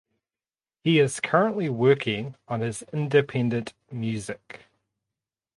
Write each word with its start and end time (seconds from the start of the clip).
He 0.83 0.97
is 0.97 1.19
currently 1.19 1.69
working 1.69 2.33
on 2.47 2.61
his 2.61 2.81
independent 2.91 3.75
music. 3.91 4.61